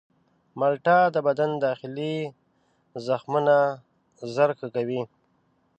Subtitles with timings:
[0.59, 2.15] مالټه د بدن داخلي
[3.07, 3.55] زخمونه
[4.33, 5.01] ژر ښه کوي.